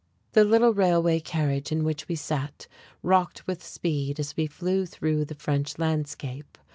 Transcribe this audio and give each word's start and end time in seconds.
The 0.31 0.43
little 0.43 0.73
railway 0.73 1.19
carriage 1.19 1.71
in 1.71 1.83
which 1.83 2.07
we 2.07 2.15
sat 2.15 2.65
rocked 3.03 3.45
with 3.45 3.63
speed 3.63 4.19
as 4.19 4.35
we 4.35 4.47
flew 4.47 4.87
through 4.87 5.25
the 5.25 5.35
French 5.35 5.77
landscape. 5.77 6.57